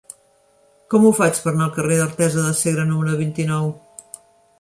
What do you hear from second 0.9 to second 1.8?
Com ho faig per anar al